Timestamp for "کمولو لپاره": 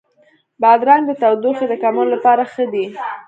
1.83-2.43